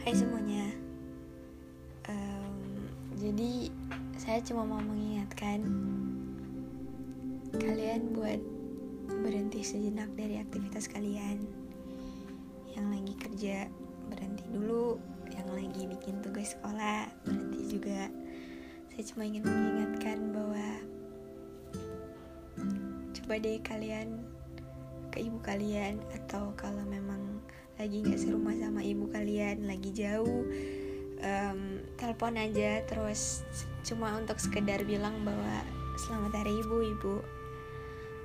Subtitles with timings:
[0.00, 0.64] Hai semuanya.
[2.08, 2.88] Um,
[3.20, 3.68] Jadi
[4.16, 5.60] saya cuma mau mengingatkan
[7.52, 8.40] Kalian buat
[9.12, 11.44] berhenti sejenak dari aktivitas kalian.
[12.72, 13.56] Yang lagi kerja
[14.08, 14.96] berhenti dulu.
[15.36, 18.08] Yang lagi bikin tugas sekolah berhenti juga.
[18.96, 20.68] Saya cuma ingin mengingatkan bahwa
[23.20, 24.24] Coba deh kalian
[25.12, 27.39] ke ibu kalian Atau kalau memang
[27.80, 29.64] lagi nggak serumah sama ibu kalian?
[29.64, 30.44] Lagi jauh.
[31.24, 32.84] Um, telepon aja.
[32.84, 33.40] Terus
[33.88, 35.64] cuma untuk sekedar bilang bahwa
[35.96, 37.16] selamat hari ibu ibu.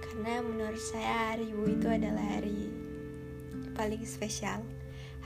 [0.00, 2.72] Karena menurut saya hari ibu itu adalah hari
[3.76, 4.64] paling spesial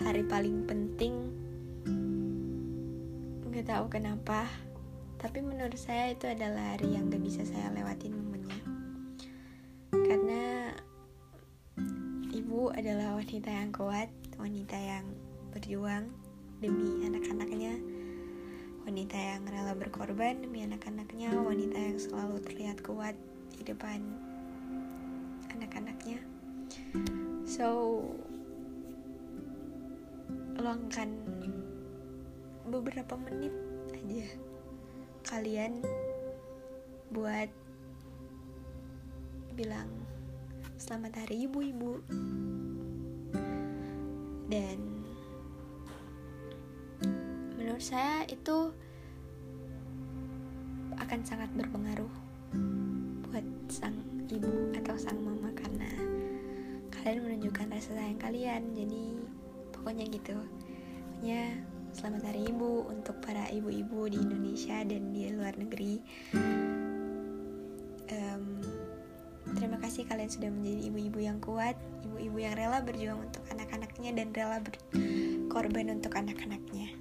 [0.02, 1.30] hari paling penting.
[3.46, 4.50] Nggak tahu kenapa
[5.16, 8.45] tapi menurut saya itu adalah hari yang gak bisa saya lewatin momennya
[12.46, 14.06] ibu adalah wanita yang kuat,
[14.38, 15.02] wanita yang
[15.50, 16.06] berjuang
[16.62, 17.74] demi anak-anaknya,
[18.86, 23.18] wanita yang rela berkorban demi anak-anaknya, wanita yang selalu terlihat kuat
[23.50, 23.98] di depan
[25.58, 26.22] anak-anaknya.
[27.42, 27.98] So,
[30.54, 31.18] luangkan
[32.70, 33.50] beberapa menit
[33.90, 34.26] aja
[35.26, 35.82] kalian
[37.10, 37.50] buat
[39.58, 40.05] bilang
[40.76, 42.04] selamat hari ibu-ibu
[44.52, 44.76] dan
[47.56, 48.76] menurut saya itu
[51.00, 52.12] akan sangat berpengaruh
[53.24, 53.96] buat sang
[54.28, 55.88] ibu atau sang mama karena
[56.92, 58.76] kalian menunjukkan rasa sayang kalian.
[58.76, 59.16] Jadi
[59.72, 60.36] pokoknya gitu.
[61.16, 61.56] Pokoknya
[61.96, 66.04] selamat hari ibu untuk para ibu-ibu di Indonesia dan di luar negeri
[69.96, 71.72] kasih kalian sudah menjadi ibu-ibu yang kuat,
[72.04, 76.92] ibu-ibu yang rela berjuang untuk anak-anaknya dan rela berkorban untuk anak-anaknya.